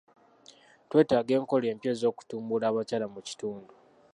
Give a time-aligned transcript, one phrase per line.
[0.89, 3.73] Twetaaga enkola empya ez'okutumbula abakyala mu kitundu.